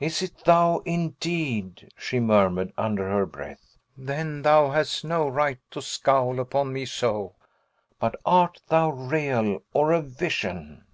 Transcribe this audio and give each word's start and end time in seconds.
"Is 0.00 0.22
it 0.22 0.38
thou, 0.44 0.78
indeed?" 0.78 1.92
she 1.96 2.18
murmured, 2.18 2.72
under 2.76 3.08
her 3.08 3.24
breath. 3.24 3.78
"Then 3.96 4.42
thou 4.42 4.70
hast 4.70 5.04
no 5.04 5.28
right 5.28 5.60
to 5.70 5.80
scowl 5.80 6.40
upon 6.40 6.72
me 6.72 6.84
so! 6.84 7.36
But 8.00 8.16
art 8.26 8.60
thou 8.66 8.90
real, 8.90 9.60
or 9.72 9.92
a 9.92 10.02
vision?" 10.02 10.84